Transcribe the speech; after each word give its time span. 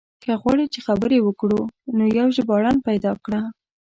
که 0.23 0.31
غواړې 0.41 0.65
چې 0.73 0.79
خبرې 0.87 1.17
وکړو 1.23 1.61
نو 1.97 2.05
يو 2.19 2.27
ژباړن 2.35 2.77
پيدا 2.87 3.13
کړه. 3.25 3.41